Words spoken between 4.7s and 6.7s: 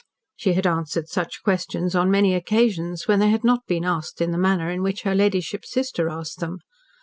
in which her ladyship's sister asked them.